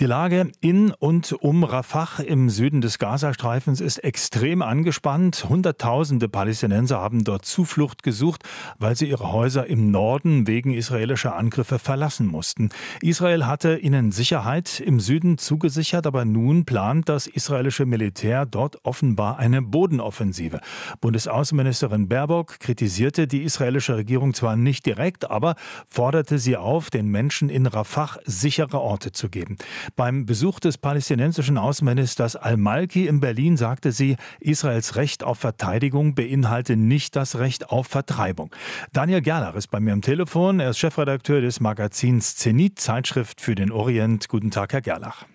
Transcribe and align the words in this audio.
Die 0.00 0.06
Lage 0.06 0.50
in 0.62 0.92
und 0.92 1.34
um 1.34 1.62
Rafah 1.62 2.22
im 2.22 2.48
Süden 2.48 2.80
des 2.80 2.98
Gazastreifens 2.98 3.82
ist 3.82 3.98
extrem 3.98 4.62
angespannt. 4.62 5.44
Hunderttausende 5.46 6.26
Palästinenser 6.26 6.98
haben 6.98 7.22
dort 7.22 7.44
Zuflucht 7.44 8.02
gesucht, 8.02 8.42
weil 8.78 8.96
sie 8.96 9.10
ihre 9.10 9.30
Häuser 9.30 9.66
im 9.66 9.90
Norden 9.90 10.46
wegen 10.46 10.72
israelischer 10.72 11.36
Angriffe 11.36 11.78
verlassen 11.78 12.26
mussten. 12.26 12.70
Israel 13.02 13.44
hatte 13.44 13.76
ihnen 13.76 14.10
Sicherheit 14.10 14.80
im 14.80 15.00
Süden 15.00 15.36
zugesichert, 15.36 16.06
aber 16.06 16.24
nun 16.24 16.64
plant 16.64 17.10
das 17.10 17.26
israelische 17.26 17.84
Militär 17.84 18.46
dort 18.46 18.82
offenbar 18.86 19.38
eine 19.38 19.60
Bodenoffensive. 19.60 20.60
Bundesaußenministerin 21.02 22.08
Baerbock 22.08 22.58
kritisierte 22.58 23.26
die 23.26 23.42
israelische 23.42 23.96
Regierung 23.96 24.32
zwar 24.32 24.56
nicht 24.56 24.86
direkt, 24.86 25.30
aber 25.30 25.56
forderte 25.86 26.38
sie 26.38 26.56
auf, 26.56 26.88
den 26.88 27.08
Menschen 27.08 27.50
in 27.50 27.66
Rafah 27.66 28.16
sichere 28.24 28.80
Orte 28.80 29.12
zu 29.12 29.28
geben. 29.28 29.58
Beim 29.96 30.26
Besuch 30.26 30.60
des 30.60 30.78
palästinensischen 30.78 31.58
Außenministers 31.58 32.36
Al-Malki 32.36 33.06
in 33.06 33.20
Berlin 33.20 33.56
sagte 33.56 33.92
sie, 33.92 34.16
Israels 34.40 34.96
Recht 34.96 35.24
auf 35.24 35.38
Verteidigung 35.38 36.14
beinhalte 36.14 36.76
nicht 36.76 37.16
das 37.16 37.38
Recht 37.38 37.70
auf 37.70 37.86
Vertreibung. 37.86 38.54
Daniel 38.92 39.20
Gerlach 39.20 39.54
ist 39.54 39.68
bei 39.68 39.80
mir 39.80 39.92
am 39.92 40.02
Telefon. 40.02 40.60
Er 40.60 40.70
ist 40.70 40.78
Chefredakteur 40.78 41.40
des 41.40 41.60
Magazins 41.60 42.36
Zenit, 42.36 42.78
Zeitschrift 42.78 43.40
für 43.40 43.54
den 43.54 43.72
Orient. 43.72 44.28
Guten 44.28 44.50
Tag, 44.50 44.72
Herr 44.72 44.82
Gerlach. 44.82 45.26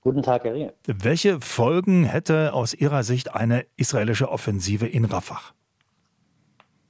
Guten 0.00 0.22
Tag, 0.22 0.44
Herr 0.44 0.54
Rie. 0.54 0.70
Welche 0.86 1.40
Folgen 1.40 2.04
hätte 2.04 2.52
aus 2.52 2.74
Ihrer 2.74 3.02
Sicht 3.04 3.34
eine 3.34 3.64
israelische 3.76 4.30
Offensive 4.30 4.86
in 4.86 5.06
Rafah? 5.06 5.40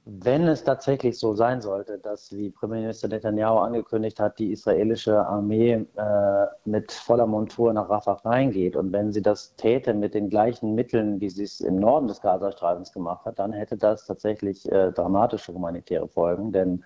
Wenn 0.07 0.47
es 0.47 0.63
tatsächlich 0.63 1.17
so 1.17 1.33
sein 1.33 1.61
sollte, 1.61 1.97
dass, 1.97 2.31
wie 2.31 2.51
Premierminister 2.51 3.07
Netanyahu 3.07 3.57
angekündigt 3.57 4.19
hat, 4.19 4.37
die 4.37 4.51
israelische 4.51 5.25
Armee 5.25 5.83
äh, 5.95 6.45
mit 6.63 6.91
voller 6.91 7.25
Montur 7.25 7.73
nach 7.73 7.89
Rafah 7.89 8.21
reingeht 8.23 8.75
und 8.75 8.93
wenn 8.93 9.11
sie 9.11 9.23
das 9.23 9.55
täte 9.55 9.95
mit 9.95 10.13
den 10.13 10.29
gleichen 10.29 10.75
Mitteln, 10.75 11.19
wie 11.21 11.29
sie 11.31 11.43
es 11.43 11.59
im 11.59 11.77
Norden 11.77 12.07
des 12.07 12.21
Gazastreifens 12.21 12.93
gemacht 12.93 13.25
hat, 13.25 13.39
dann 13.39 13.51
hätte 13.51 13.77
das 13.77 14.05
tatsächlich 14.05 14.71
äh, 14.71 14.91
dramatische 14.91 15.51
humanitäre 15.51 16.07
Folgen, 16.07 16.51
denn 16.51 16.83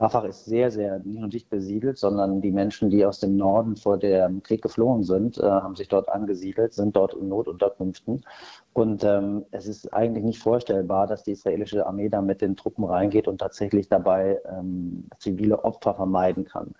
Rafah 0.00 0.24
ist 0.24 0.46
sehr, 0.46 0.70
sehr 0.70 0.98
nicht 1.00 1.20
nur 1.20 1.28
dicht 1.28 1.50
besiedelt, 1.50 1.98
sondern 1.98 2.40
die 2.40 2.52
Menschen, 2.52 2.88
die 2.88 3.04
aus 3.04 3.20
dem 3.20 3.36
Norden 3.36 3.76
vor 3.76 3.98
dem 3.98 4.42
Krieg 4.42 4.62
geflohen 4.62 5.04
sind, 5.04 5.36
äh, 5.36 5.42
haben 5.42 5.76
sich 5.76 5.88
dort 5.88 6.08
angesiedelt, 6.08 6.72
sind 6.72 6.96
dort 6.96 7.12
in 7.12 7.28
Notunterkünften. 7.28 8.24
Und 8.72 9.04
ähm, 9.04 9.44
es 9.50 9.66
ist 9.66 9.92
eigentlich 9.92 10.24
nicht 10.24 10.42
vorstellbar, 10.42 11.06
dass 11.06 11.22
die 11.22 11.32
israelische 11.32 11.86
Armee 11.86 12.08
da 12.08 12.22
mit 12.22 12.40
den 12.40 12.56
Truppen 12.56 12.84
reingeht 12.84 13.28
und 13.28 13.38
tatsächlich 13.38 13.88
dabei 13.88 14.40
ähm, 14.48 15.06
zivile 15.18 15.64
Opfer 15.64 15.94
vermeiden 15.94 16.46
kann. 16.46 16.74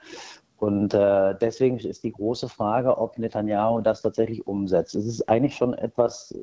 Und 0.57 0.95
äh, 0.95 1.35
deswegen 1.41 1.79
ist 1.79 2.05
die 2.05 2.13
große 2.13 2.49
Frage, 2.49 2.97
ob 2.97 3.19
Netanyahu 3.19 3.81
das 3.83 4.03
tatsächlich 4.03 4.47
umsetzt. 4.47 4.95
Es 4.95 5.07
ist 5.07 5.29
eigentlich 5.29 5.57
schon 5.57 5.75
etwas 5.75 6.35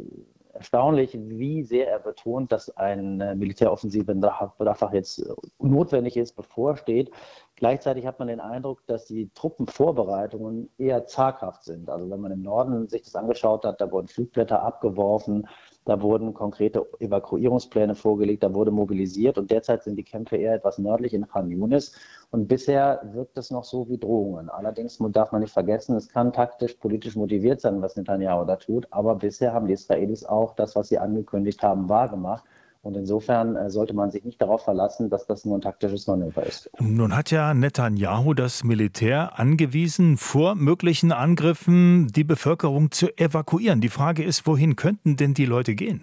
erstaunlich, 0.57 1.17
wie 1.19 1.63
sehr 1.63 1.87
er 1.87 1.99
betont, 1.99 2.51
dass 2.51 2.75
eine 2.77 3.35
Militäroffensive 3.35 4.11
in 4.11 4.23
Rafah 4.23 4.93
jetzt 4.93 5.23
notwendig 5.59 6.17
ist, 6.17 6.35
bevorsteht. 6.35 7.11
Gleichzeitig 7.57 8.05
hat 8.05 8.19
man 8.19 8.27
den 8.27 8.39
Eindruck, 8.39 8.85
dass 8.85 9.05
die 9.05 9.31
Truppenvorbereitungen 9.33 10.69
eher 10.77 11.07
zaghaft 11.07 11.63
sind. 11.63 11.89
Also 11.89 12.07
wenn 12.07 12.21
man 12.21 12.31
im 12.31 12.43
Norden 12.43 12.87
sich 12.87 13.01
das 13.01 13.15
angeschaut 13.15 13.65
hat, 13.65 13.81
da 13.81 13.91
wurden 13.91 14.07
Flugblätter 14.07 14.61
abgeworfen, 14.61 15.47
da 15.83 15.99
wurden 15.99 16.35
konkrete 16.35 16.85
Evakuierungspläne 16.99 17.95
vorgelegt, 17.95 18.43
da 18.43 18.53
wurde 18.53 18.69
mobilisiert 18.69 19.39
und 19.39 19.49
derzeit 19.49 19.81
sind 19.81 19.95
die 19.95 20.03
Kämpfe 20.03 20.37
eher 20.37 20.53
etwas 20.53 20.77
nördlich 20.77 21.15
in 21.15 21.27
Khan 21.27 21.49
Yunis. 21.49 21.95
Und 22.29 22.47
bisher 22.47 23.01
wirkt 23.13 23.39
es 23.39 23.49
noch 23.49 23.63
so 23.63 23.89
wie 23.89 23.97
Drohungen. 23.97 24.49
Allerdings 24.49 24.99
darf 25.11 25.31
man 25.31 25.41
nicht 25.41 25.53
vergessen, 25.53 25.95
es 25.95 26.09
kann 26.09 26.33
taktisch, 26.33 26.75
politisch 26.75 27.15
motiviert 27.15 27.61
sein, 27.61 27.81
was 27.81 27.95
Netanyahu 27.95 28.45
da 28.45 28.57
tut. 28.57 28.85
Aber 28.91 29.15
bisher 29.15 29.51
haben 29.51 29.65
die 29.65 29.73
Israelis 29.73 30.23
auch 30.23 30.53
das, 30.53 30.75
was 30.75 30.89
sie 30.89 30.99
angekündigt 30.99 31.63
haben, 31.63 31.89
wahrgemacht. 31.89 32.43
Und 32.81 32.95
insofern 32.95 33.55
äh, 33.55 33.69
sollte 33.69 33.93
man 33.93 34.11
sich 34.11 34.23
nicht 34.23 34.41
darauf 34.41 34.63
verlassen, 34.63 35.09
dass 35.09 35.25
das 35.25 35.45
nur 35.45 35.57
ein 35.57 35.61
taktisches 35.61 36.07
Manöver 36.07 36.43
ist. 36.45 36.69
Nun 36.79 37.15
hat 37.15 37.31
ja 37.31 37.53
Netanyahu 37.53 38.33
das 38.33 38.63
Militär 38.63 39.39
angewiesen, 39.39 40.17
vor 40.17 40.55
möglichen 40.55 41.11
Angriffen 41.11 42.07
die 42.07 42.23
Bevölkerung 42.23 42.91
zu 42.91 43.07
evakuieren. 43.17 43.81
Die 43.81 43.89
Frage 43.89 44.23
ist, 44.23 44.47
wohin 44.47 44.75
könnten 44.75 45.17
denn 45.17 45.33
die 45.33 45.45
Leute 45.45 45.75
gehen? 45.75 46.01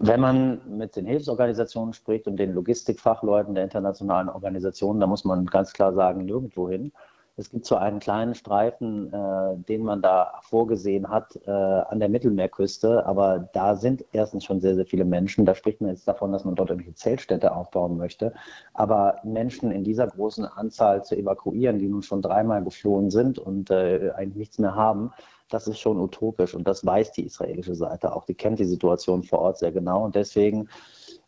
Wenn 0.00 0.20
man 0.20 0.60
mit 0.76 0.96
den 0.96 1.06
Hilfsorganisationen 1.06 1.94
spricht 1.94 2.26
und 2.26 2.36
den 2.36 2.52
Logistikfachleuten 2.52 3.54
der 3.54 3.64
internationalen 3.64 4.28
Organisationen, 4.28 5.00
da 5.00 5.06
muss 5.06 5.24
man 5.24 5.46
ganz 5.46 5.72
klar 5.72 5.94
sagen, 5.94 6.24
nirgendwo 6.24 6.68
hin. 6.68 6.92
Es 7.36 7.50
gibt 7.50 7.66
so 7.66 7.74
einen 7.74 7.98
kleinen 7.98 8.36
Streifen, 8.36 9.12
äh, 9.12 9.56
den 9.68 9.82
man 9.82 10.02
da 10.02 10.38
vorgesehen 10.42 11.08
hat 11.08 11.36
äh, 11.46 11.50
an 11.50 11.98
der 11.98 12.08
Mittelmeerküste, 12.08 13.04
aber 13.06 13.48
da 13.52 13.74
sind 13.74 14.04
erstens 14.12 14.44
schon 14.44 14.60
sehr, 14.60 14.76
sehr 14.76 14.86
viele 14.86 15.04
Menschen. 15.04 15.44
Da 15.44 15.56
spricht 15.56 15.80
man 15.80 15.90
jetzt 15.90 16.06
davon, 16.06 16.30
dass 16.30 16.44
man 16.44 16.54
dort 16.54 16.70
irgendwelche 16.70 16.94
Zeltstädte 16.94 17.54
aufbauen 17.54 17.96
möchte. 17.96 18.34
Aber 18.72 19.16
Menschen 19.24 19.72
in 19.72 19.82
dieser 19.82 20.06
großen 20.06 20.44
Anzahl 20.44 21.02
zu 21.04 21.16
evakuieren, 21.16 21.80
die 21.80 21.88
nun 21.88 22.02
schon 22.02 22.22
dreimal 22.22 22.62
geflohen 22.62 23.10
sind 23.10 23.40
und 23.40 23.68
äh, 23.70 24.12
eigentlich 24.14 24.36
nichts 24.36 24.58
mehr 24.60 24.76
haben, 24.76 25.12
das 25.50 25.66
ist 25.66 25.80
schon 25.80 25.98
utopisch. 25.98 26.54
Und 26.54 26.68
das 26.68 26.86
weiß 26.86 27.12
die 27.12 27.26
israelische 27.26 27.74
Seite 27.74 28.14
auch. 28.14 28.26
Die 28.26 28.34
kennt 28.34 28.60
die 28.60 28.64
Situation 28.64 29.24
vor 29.24 29.40
Ort 29.40 29.58
sehr 29.58 29.72
genau. 29.72 30.04
Und 30.04 30.14
deswegen 30.14 30.68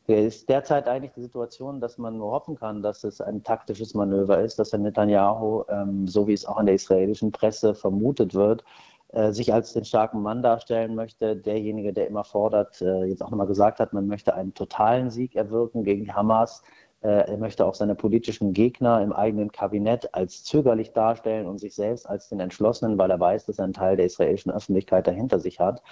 ist 0.07 0.49
derzeit 0.49 0.89
eigentlich 0.89 1.13
die 1.13 1.23
Situation, 1.23 1.81
dass 1.81 1.99
man 1.99 2.17
nur 2.17 2.31
hoffen 2.33 2.57
kann, 2.57 2.83
dass 2.83 3.05
es 3.05 3.21
ein 3.21 3.43
taktisches 3.43 3.95
Manöver 3.95 4.41
ist, 4.41 4.59
dass 4.59 4.73
Herr 4.73 4.79
Netanyahu, 4.79 5.65
ähm, 5.69 6.07
so 6.07 6.27
wie 6.29 6.33
es 6.33 6.47
auch 6.47 6.61
in 6.61 6.67
der 6.67 6.77
israelischen 6.77 7.33
Presse 7.33 7.75
vermutet 7.75 8.35
wird, 8.35 8.65
äh, 9.09 9.33
sich 9.33 9.53
als 9.53 9.73
den 9.73 9.85
starken 9.85 10.23
Mann 10.23 10.43
darstellen 10.43 10.95
möchte, 10.95 11.37
derjenige, 11.37 11.93
der 11.93 12.09
immer 12.09 12.25
fordert, 12.25 12.81
äh, 12.83 13.05
jetzt 13.05 13.23
auch 13.23 13.31
nochmal 13.31 13.47
gesagt 13.47 13.81
hat, 13.81 13.93
man 13.93 14.07
möchte 14.07 14.35
einen 14.35 14.55
totalen 14.55 15.11
Sieg 15.11 15.37
erwirken 15.37 15.85
gegen 15.85 16.15
Hamas. 16.15 16.63
Äh, 17.03 17.31
er 17.31 17.37
möchte 17.37 17.65
auch 17.65 17.75
seine 17.75 17.95
politischen 17.95 18.53
Gegner 18.53 19.01
im 19.03 19.13
eigenen 19.13 19.53
Kabinett 19.53 20.13
als 20.15 20.43
zögerlich 20.45 20.93
darstellen 20.93 21.47
und 21.47 21.59
sich 21.59 21.75
selbst 21.75 22.09
als 22.09 22.29
den 22.29 22.41
Entschlossenen, 22.41 22.99
weil 22.99 23.11
er 23.11 23.21
weiß, 23.21 23.47
dass 23.47 23.59
er 23.59 23.65
einen 23.65 23.75
Teil 23.75 23.97
der 23.97 24.07
israelischen 24.07 24.51
Öffentlichkeit 24.51 25.07
dahinter 25.07 25.39
sich 25.39 25.61
hat. 25.61 25.83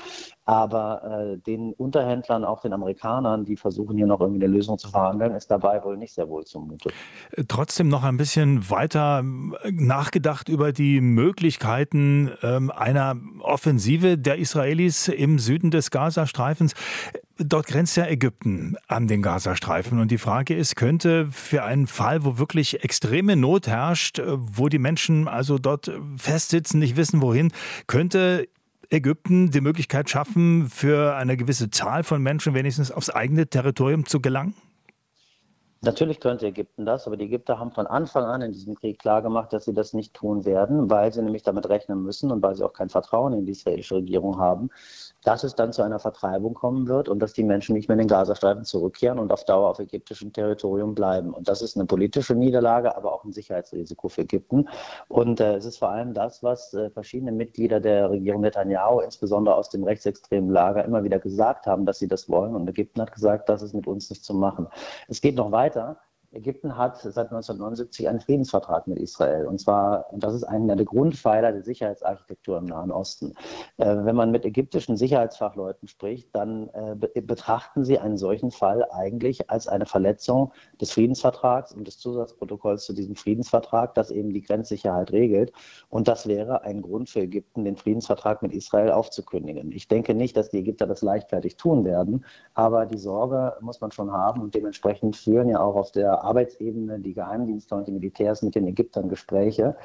Aber 0.47 1.33
äh, 1.33 1.39
den 1.39 1.73
Unterhändlern, 1.73 2.45
auch 2.45 2.61
den 2.61 2.75
Amerikanern, 2.75 3.47
die 3.47 3.57
versuchen 3.57 3.97
hier 3.97 4.07
noch 4.07 4.21
irgendwie 4.21 4.45
eine 4.45 4.53
Lösung 4.53 4.79
zu 4.79 4.91
verhandeln, 4.91 5.35
ist 5.35 5.51
dabei 5.51 5.83
wohl 5.83 5.97
nicht 5.97 6.13
sehr 6.13 6.29
wohl 6.29 6.45
zumute. 6.45 6.91
Trotzdem 7.49 7.89
noch 7.89 8.05
ein 8.05 8.19
bisschen 8.19 8.69
weiter 8.69 9.25
äh, 9.63 9.73
nachgedacht 9.73 10.51
über 10.51 10.73
die 10.73 11.01
Möglichkeiten 11.01 12.31
ähm, 12.43 12.71
einer 12.71 13.17
Offensive 13.41 14.19
der 14.19 14.37
Israelis 14.37 15.09
im 15.09 15.39
Süden 15.39 15.71
des 15.71 15.91
Gazastreifens. 15.91 16.75
Dort 17.39 17.67
grenzt 17.67 17.97
ja 17.97 18.07
Ägypten 18.07 18.77
an 18.87 19.09
den 19.09 19.23
Gazastreifen. 19.23 19.99
Und 19.99 20.11
die 20.11 20.19
Frage 20.19 20.55
ist, 20.55 20.77
könnte 20.77 21.27
für 21.31 21.65
einen 21.65 21.87
Fall, 21.87 22.23
wo 22.25 22.37
wirklich 22.37 22.85
extreme 22.85 23.35
Not 23.35 23.67
herrscht, 23.67 24.19
äh, 24.19 24.25
wo 24.27 24.69
die 24.69 24.79
Menschen 24.79 25.27
also 25.27 25.59
dort 25.59 25.91
festsitzen, 26.19 26.81
nicht 26.81 26.97
wissen 26.97 27.23
wohin, 27.23 27.51
könnte 27.87 28.47
Ägypten 28.91 29.51
die 29.51 29.61
Möglichkeit 29.61 30.11
schaffen, 30.11 30.69
für 30.69 31.15
eine 31.17 31.37
gewisse 31.37 31.71
Zahl 31.71 32.03
von 32.03 32.23
Menschen 32.23 32.55
wenigstens 32.55 32.91
aufs 32.91 33.11
eigene 33.11 33.47
Territorium 33.47 34.07
zu 34.07 34.21
gelangen? 34.21 34.55
Natürlich 35.85 36.19
könnte 36.19 36.47
Ägypten 36.47 36.87
das, 36.87 37.07
aber 37.07 37.19
die 37.19 37.27
Ägypter 37.27 37.59
haben 37.59 37.71
von 37.71 37.87
Anfang 37.87 38.25
an 38.25 38.41
in 38.41 38.53
diesem 38.53 38.75
Krieg 38.75 38.99
klargemacht, 38.99 39.53
dass 39.53 39.67
sie 39.67 39.75
das 39.75 39.93
nicht 39.93 40.15
tun 40.15 40.47
werden, 40.47 40.89
weil 40.89 41.13
sie 41.13 41.21
nämlich 41.21 41.43
damit 41.43 41.69
rechnen 41.69 42.03
müssen 42.03 42.31
und 42.31 42.43
weil 42.43 42.55
sie 42.55 42.65
auch 42.65 42.73
kein 42.73 42.89
Vertrauen 42.89 43.35
in 43.35 43.45
die 43.45 43.53
israelische 43.53 43.97
Regierung 43.97 44.39
haben, 44.39 44.71
dass 45.25 45.43
es 45.43 45.55
dann 45.55 45.73
zu 45.73 45.83
einer 45.83 45.99
Vertreibung 45.99 46.55
kommen 46.55 46.87
wird 46.87 47.09
und 47.09 47.19
dass 47.19 47.33
die 47.33 47.43
Menschen 47.43 47.75
nicht 47.75 47.89
mehr 47.89 47.95
in 47.95 48.01
den 48.01 48.09
Gazastreifen 48.09 48.65
zurückkehren 48.65 49.19
und 49.19 49.33
auf 49.33 49.45
Dauer 49.45 49.71
auf 49.71 49.79
ägyptischem 49.79 50.33
Territorium 50.33 50.95
bleiben. 50.95 51.35
Und 51.35 51.49
das 51.49 51.63
ist 51.63 51.77
eine 51.77 51.87
politische 51.87 52.35
Niederlage, 52.35 52.97
aber 52.97 53.13
auch 53.13 53.25
ein 53.25 53.33
Sicherheitsrisiko 53.33 54.09
für 54.09 54.23
Ägypten. 54.23 54.69
Und 55.09 55.41
äh, 55.41 55.57
es 55.57 55.65
ist 55.65 55.79
vor 55.79 55.89
allem 55.89 56.15
das, 56.15 56.43
was 56.43 56.75
äh, 56.75 56.91
verschiedene 56.91 57.33
Mitglieder 57.33 57.81
der 57.81 58.11
Regierung 58.11 58.43
Netanyahu, 58.43 59.01
insbesondere 59.01 59.57
aus 59.57 59.71
dem 59.71 59.83
rechtsextremen 59.85 60.51
Lager, 60.51 60.85
immer 60.85 61.03
wieder 61.03 61.19
gesagt 61.19 61.67
haben, 61.67 61.87
dass 61.87 61.99
sie 61.99 62.09
das 62.09 62.29
wollen. 62.29 62.55
Und 62.55 62.69
Ägypten 62.69 63.01
hat 63.01 63.13
gesagt, 63.13 63.49
das 63.49 63.63
ist 63.63 63.75
mit 63.75 63.87
uns 63.87 64.11
nicht 64.11 64.25
zu 64.25 64.35
machen. 64.35 64.69
Es 65.09 65.21
geht 65.21 65.37
noch 65.37 65.51
weiter. 65.51 65.99
Ägypten 66.35 66.77
hat 66.77 66.99
seit 66.99 67.31
1979 67.31 68.09
einen 68.09 68.21
Friedensvertrag 68.21 68.87
mit 68.87 68.99
Israel. 68.99 69.47
Und 69.47 69.61
zwar, 69.61 70.13
und 70.13 70.25
das 70.25 70.35
ist 70.35 70.45
einer 70.45 70.77
der 70.77 70.85
Grundpfeiler 70.85 71.53
der 71.53 71.63
Sicherheitsarchitektur 71.63 72.59
im 72.59 72.67
Nahen 72.67 72.91
Osten. 72.91 73.35
Äh, 73.77 73.97
wenn 74.05 74.17
man 74.17 74.31
mit 74.31 74.45
ägyptischen 74.45 74.97
Sicherheitsfachleuten 74.97 75.89
spricht, 75.89 76.35
dann 76.35 76.69
äh, 76.71 76.95
be 76.97 77.11
betrachten 77.23 77.85
sie 77.85 77.99
einen 77.99 78.19
solchen 78.19 78.51
Fall 78.51 78.85
eigentlich 78.91 79.51
als 79.51 79.69
eine 79.69 79.87
Verletzung 79.87 80.53
des 80.81 80.91
Friedensvertrags 80.91 81.73
und 81.73 81.87
des 81.87 81.99
Zusatzprotokolls 81.99 82.85
zu 82.85 82.93
diesem 82.93 83.15
Friedensvertrag, 83.15 83.95
das 83.95 84.11
eben 84.11 84.33
die 84.33 84.43
Grenzsicherheit 84.43 85.13
regelt. 85.13 85.53
Und 85.89 86.09
das 86.09 86.27
wäre 86.27 86.63
ein 86.63 86.83
Grund 86.83 87.09
für 87.09 87.21
Ägypten, 87.21 87.65
den 87.65 87.77
Friedensvertrag 87.77 88.43
mit 88.43 88.53
Israel 88.53 88.91
aufzukündigen. 88.91 89.73
Ich 89.73 89.89
denke 89.89 90.15
nicht, 90.15 90.37
dass 90.37 90.51
die 90.51 90.59
Ägypter 90.59 90.87
das 90.87 91.03
leichtfertig 91.03 91.57
tun 91.57 91.85
werden, 91.85 92.25
aber 92.55 92.87
die 92.87 92.99
Sorge 92.99 93.57
muss 93.61 93.81
man 93.81 93.91
schon 93.91 94.13
haben 94.13 94.43
und 94.43 94.55
dementsprechend 94.55 95.17
führen 95.17 95.49
ja 95.49 95.61
auch 95.61 95.77
auf 95.77 95.93
der 95.93 96.24
Arbeitsebene, 96.25 97.01
die 97.01 97.15
Geheimdienste 97.15 97.75
und 97.75 97.87
die 97.87 97.93
Militärs 97.93 98.43
mit 98.43 98.55
den 98.55 98.67
Ägyptern 98.67 99.09
Gespräche. 99.09 99.77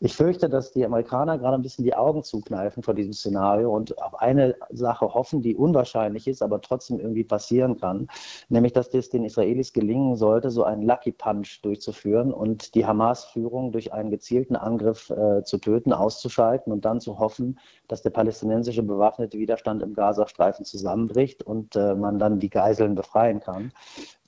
Ich 0.00 0.14
fürchte, 0.14 0.48
dass 0.48 0.72
die 0.72 0.84
Amerikaner 0.84 1.38
gerade 1.38 1.56
ein 1.56 1.62
bisschen 1.62 1.84
die 1.84 1.94
Augen 1.94 2.22
zukneifen 2.22 2.82
vor 2.82 2.94
diesem 2.94 3.12
Szenario 3.12 3.74
und 3.74 4.00
auf 4.02 4.20
eine 4.20 4.56
Sache 4.70 5.14
hoffen, 5.14 5.42
die 5.42 5.56
unwahrscheinlich 5.56 6.26
ist, 6.26 6.42
aber 6.42 6.60
trotzdem 6.60 7.00
irgendwie 7.00 7.24
passieren 7.24 7.78
kann, 7.78 8.08
nämlich 8.48 8.72
dass 8.72 8.92
es 8.94 9.10
den 9.10 9.24
Israelis 9.24 9.72
gelingen 9.72 10.16
sollte, 10.16 10.50
so 10.50 10.64
einen 10.64 10.82
Lucky 10.82 11.12
Punch 11.12 11.60
durchzuführen 11.62 12.32
und 12.32 12.74
die 12.74 12.86
Hamas-Führung 12.86 13.72
durch 13.72 13.92
einen 13.92 14.10
gezielten 14.10 14.56
Angriff 14.56 15.10
äh, 15.10 15.42
zu 15.44 15.58
töten, 15.58 15.92
auszuschalten 15.92 16.72
und 16.72 16.84
dann 16.84 17.00
zu 17.00 17.18
hoffen, 17.18 17.58
dass 17.88 18.02
der 18.02 18.10
palästinensische 18.10 18.82
bewaffnete 18.82 19.38
Widerstand 19.38 19.82
im 19.82 19.94
Gazastreifen 19.94 20.64
zusammenbricht 20.64 21.42
und 21.42 21.76
äh, 21.76 21.94
man 21.94 22.18
dann 22.18 22.38
die 22.38 22.50
Geiseln 22.50 22.94
befreien 22.94 23.40
kann. 23.40 23.72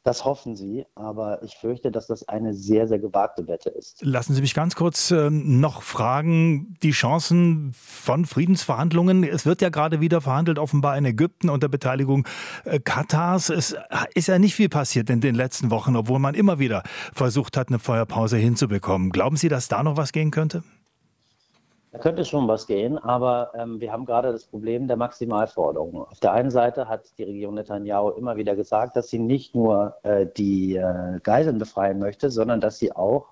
Das 0.07 0.25
hoffen 0.25 0.55
sie, 0.55 0.87
aber 0.95 1.43
ich 1.43 1.57
fürchte, 1.57 1.91
dass 1.91 2.07
das 2.07 2.29
eine 2.29 2.55
sehr, 2.55 2.87
sehr 2.87 3.01
gewagte 3.01 3.49
Wette 3.49 3.71
ist. 3.71 4.05
Lassen 4.05 4.35
Sie 4.35 4.41
mich 4.41 4.55
ganz 4.55 4.77
kurz 4.77 5.11
äh, 5.11 5.31
noch 5.31 5.83
fragen, 5.83 6.77
die 6.81 6.93
Chancen 6.93 7.73
von 7.75 8.25
Friedensverhandlungen. 8.25 9.25
Es 9.25 9.47
wird 9.47 9.63
ja 9.63 9.69
gerade 9.69 10.01
wieder 10.01 10.21
verhandelt, 10.21 10.61
offenbar 10.61 10.97
in 10.97 11.07
Ägypten 11.07 11.49
unter 11.49 11.69
Beteiligung 11.69 12.25
äh, 12.67 12.79
Katars. 12.79 13.51
Es 13.51 13.77
ist 14.15 14.29
ja 14.29 14.39
nicht 14.39 14.55
viel 14.55 14.69
passiert 14.69 15.11
in 15.11 15.21
den 15.21 15.35
letzten 15.35 15.73
Wochen, 15.73 15.97
obwohl 15.97 16.21
man 16.21 16.37
immer 16.37 16.61
wieder 16.61 16.85
versucht 17.13 17.57
hat, 17.57 17.67
eine 17.67 17.81
Feuerpause 17.81 18.37
hinzubekommen. 18.37 19.11
Glauben 19.11 19.35
Sie, 19.35 19.49
dass 19.49 19.67
da 19.67 19.83
noch 19.83 19.97
was 19.97 20.13
gehen 20.13 20.31
könnte? 20.31 20.63
Da 21.97 22.03
könnte 22.03 22.27
schon 22.27 22.47
was 22.47 22.67
gehen, 22.67 22.99
aber 22.99 23.53
ähm, 23.55 23.81
wir 23.81 23.91
haben 23.91 24.05
gerade 24.05 24.31
das 24.31 24.45
Problem 24.45 24.87
der 24.87 24.99
Maximalforderungen. 24.99 26.03
Auf 26.03 26.21
der 26.21 26.33
einen 26.33 26.51
Seite 26.51 26.91
hat 26.91 27.17
die 27.17 27.23
Regierung 27.23 27.55
Netanyahu 27.55 28.11
immer 28.11 28.37
wieder 28.37 28.55
gesagt, 28.55 28.97
dass 28.97 29.09
sie 29.09 29.19
nicht 29.19 29.55
nur 29.55 29.97
äh, 30.03 30.27
die 30.27 30.77
äh, 30.77 31.19
Geiseln 31.23 31.57
befreien 31.57 31.99
möchte, 31.99 32.31
sondern 32.31 32.61
dass 32.61 32.79
sie 32.79 32.95
auch 32.95 33.29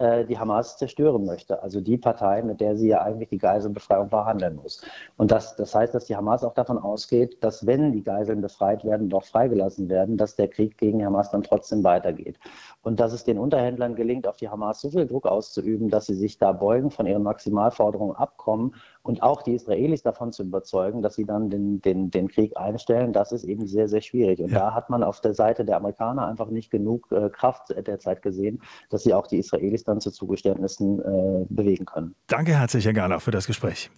die 0.00 0.38
Hamas 0.38 0.78
zerstören 0.78 1.24
möchte. 1.24 1.62
Also 1.62 1.80
die 1.80 1.96
Partei, 1.96 2.42
mit 2.42 2.60
der 2.60 2.76
sie 2.76 2.88
ja 2.88 3.02
eigentlich 3.02 3.28
die 3.28 3.38
Geiselbefreiung 3.38 4.08
verhandeln 4.08 4.56
muss. 4.56 4.82
Und 5.16 5.30
das, 5.30 5.54
das 5.54 5.74
heißt, 5.74 5.94
dass 5.94 6.06
die 6.06 6.16
Hamas 6.16 6.42
auch 6.42 6.54
davon 6.54 6.78
ausgeht, 6.78 7.44
dass 7.44 7.66
wenn 7.66 7.92
die 7.92 8.02
Geiseln 8.02 8.40
befreit 8.40 8.84
werden, 8.84 9.08
doch 9.08 9.24
freigelassen 9.24 9.88
werden, 9.88 10.16
dass 10.16 10.34
der 10.34 10.48
Krieg 10.48 10.76
gegen 10.76 11.04
Hamas 11.04 11.30
dann 11.30 11.44
trotzdem 11.44 11.84
weitergeht. 11.84 12.38
Und 12.82 12.98
dass 12.98 13.12
es 13.12 13.22
den 13.22 13.38
Unterhändlern 13.38 13.94
gelingt, 13.94 14.26
auf 14.26 14.38
die 14.38 14.48
Hamas 14.48 14.80
so 14.80 14.90
viel 14.90 15.06
Druck 15.06 15.26
auszuüben, 15.26 15.88
dass 15.88 16.06
sie 16.06 16.14
sich 16.14 16.36
da 16.38 16.50
beugen, 16.50 16.90
von 16.90 17.06
ihren 17.06 17.22
Maximalforderungen 17.22 18.16
abkommen 18.16 18.74
und 19.02 19.22
auch 19.22 19.42
die 19.42 19.54
Israelis 19.54 20.02
davon 20.02 20.32
zu 20.32 20.42
überzeugen, 20.44 21.02
dass 21.02 21.14
sie 21.14 21.24
dann 21.24 21.50
den, 21.50 21.80
den, 21.80 22.10
den 22.10 22.28
Krieg 22.28 22.56
einstellen, 22.56 23.12
das 23.12 23.32
ist 23.32 23.44
eben 23.44 23.66
sehr, 23.66 23.88
sehr 23.88 24.00
schwierig. 24.00 24.40
Und 24.40 24.50
ja. 24.50 24.60
da 24.60 24.74
hat 24.74 24.90
man 24.90 25.02
auf 25.02 25.20
der 25.20 25.34
Seite 25.34 25.64
der 25.64 25.76
Amerikaner 25.76 26.26
einfach 26.26 26.48
nicht 26.48 26.70
genug 26.70 27.10
äh, 27.10 27.28
Kraft 27.28 27.74
derzeit 27.86 28.22
gesehen, 28.22 28.62
dass 28.90 29.02
sie 29.02 29.14
auch 29.14 29.26
die 29.26 29.38
Israelis 29.38 29.84
dann 29.84 30.00
zu 30.00 30.10
Zugeständnissen 30.10 31.00
äh, 31.00 31.46
bewegen 31.48 31.84
können. 31.84 32.14
Danke 32.28 32.58
herzlich, 32.58 32.84
Herr 32.84 32.92
Gerlach, 32.92 33.22
für 33.22 33.32
das 33.32 33.46
Gespräch. 33.46 33.90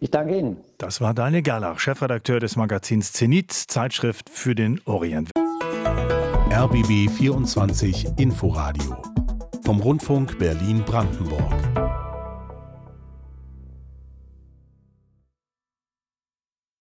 Ich 0.00 0.10
danke 0.10 0.36
Ihnen. 0.36 0.56
Das 0.78 1.00
war 1.00 1.14
Daniel 1.14 1.42
Gerlach, 1.42 1.78
Chefredakteur 1.78 2.40
des 2.40 2.56
Magazins 2.56 3.12
Zenit, 3.12 3.52
Zeitschrift 3.52 4.28
für 4.28 4.54
den 4.54 4.80
Orient. 4.84 5.30
RBB 6.50 7.08
24 7.08 8.18
Inforadio 8.18 9.00
vom 9.64 9.80
Rundfunk 9.80 10.38
Berlin-Brandenburg. 10.38 11.81